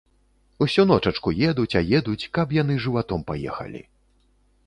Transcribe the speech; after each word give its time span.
Усю 0.65 0.85
ночачку 0.91 1.33
едуць 1.49 1.77
а 1.81 1.83
едуць, 1.99 2.29
каб 2.37 2.47
яны 2.61 2.79
жыватом 2.85 3.19
паехалі. 3.31 3.81